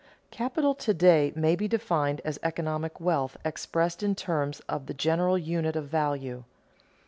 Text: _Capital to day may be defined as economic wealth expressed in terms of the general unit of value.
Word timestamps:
_Capital 0.31 0.75
to 0.79 0.95
day 0.95 1.31
may 1.35 1.55
be 1.55 1.67
defined 1.67 2.21
as 2.25 2.39
economic 2.41 2.99
wealth 2.99 3.37
expressed 3.45 4.01
in 4.01 4.15
terms 4.15 4.59
of 4.61 4.87
the 4.87 4.95
general 4.95 5.37
unit 5.37 5.75
of 5.75 5.89
value. 5.89 6.43